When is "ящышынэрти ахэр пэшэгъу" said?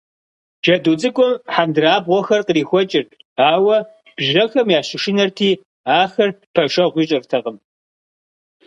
4.79-7.01